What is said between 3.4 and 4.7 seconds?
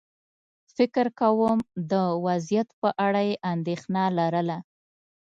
اندېښنه لرله.